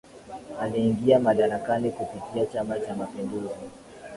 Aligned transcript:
Aliingia 0.61 1.19
madarakani 1.19 1.91
kupitia 1.91 2.45
chama 2.45 2.79
Cha 2.79 2.95
Mapinduzi 2.95 3.55